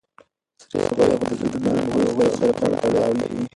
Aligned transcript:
سرې 0.71 0.79
غوښې 0.95 1.47
د 1.51 1.53
زړه 1.53 1.71
ناروغۍ 1.95 2.29
سره 2.37 2.53
هم 2.59 2.71
تړاو 2.83 3.11
لري. 3.19 3.41